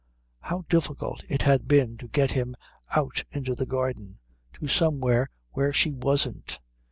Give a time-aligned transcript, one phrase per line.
[0.39, 2.55] How difficult it had been to get him
[2.95, 4.17] out into the garden,
[4.53, 6.59] to somewhere where she wasn't.